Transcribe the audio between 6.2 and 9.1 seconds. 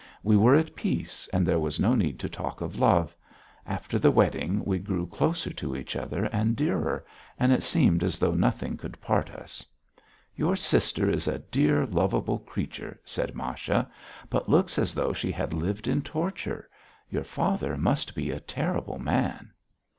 and dearer, and it seemed as though nothing could